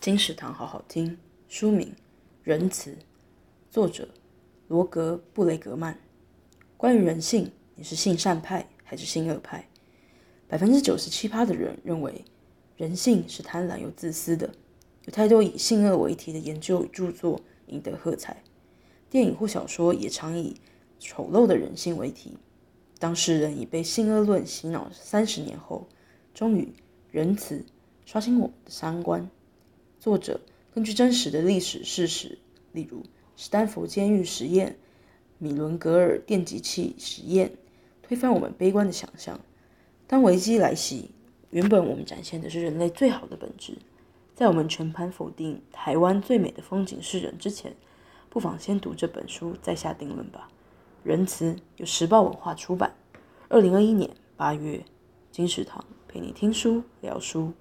[0.00, 1.88] 金石堂好好听，书名
[2.42, 2.92] 《仁慈》，
[3.70, 4.08] 作者
[4.66, 5.94] 罗格·布雷格曼。
[6.78, 9.68] 关于人性，你是性善派还是性恶派？
[10.48, 12.24] 百分之九十七趴的人认为
[12.78, 14.48] 人性是贪婪又自私的。
[15.04, 18.42] 有太多以性恶为题的研究与著作赢得喝彩，
[19.10, 20.56] 电影或小说也常以
[20.98, 22.38] 丑陋的人性为题。
[22.98, 25.86] 当世人已被性恶论洗脑三十年后，
[26.32, 26.72] 终于
[27.10, 27.66] 仁慈
[28.06, 29.28] 刷新我们的三观。
[30.00, 30.40] 作者
[30.74, 32.38] 根据真实的历史事实，
[32.72, 33.02] 例如
[33.36, 34.78] 史丹佛监狱实验、
[35.36, 37.52] 米伦格尔电极器实验，
[38.02, 39.38] 推翻我们悲观的想象。
[40.06, 41.10] 当危机来袭，
[41.50, 43.76] 原本我们展现的是人类最好的本质，
[44.34, 47.76] 在我们全盘否定台湾最美的风景是人之前，
[48.30, 50.48] 不妨先读这本书再下定论吧。
[51.04, 52.94] 仁慈由时报文化出版，
[53.50, 54.82] 二零二一年八月，
[55.30, 57.52] 金石堂陪你听书聊书。